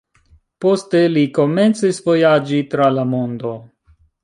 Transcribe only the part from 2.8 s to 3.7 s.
la mondo.